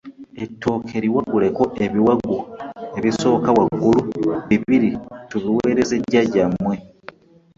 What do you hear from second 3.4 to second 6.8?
waggulu bibiri tubiweereze jajja mmwe.